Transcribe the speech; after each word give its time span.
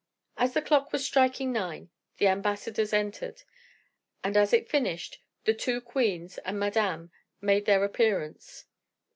As 0.35 0.55
the 0.55 0.63
clock 0.63 0.91
was 0.91 1.05
striking 1.05 1.51
nine 1.51 1.91
the 2.17 2.25
ambassadors 2.27 2.91
entered, 2.91 3.43
and 4.23 4.35
as 4.35 4.51
it 4.51 4.67
finished, 4.67 5.21
the 5.45 5.53
two 5.53 5.79
queens 5.79 6.39
and 6.39 6.57
Madame 6.57 7.11
made 7.39 7.67
their 7.67 7.83
appearance. 7.83 8.65